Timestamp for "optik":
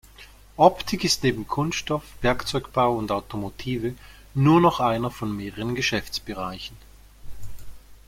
0.57-1.03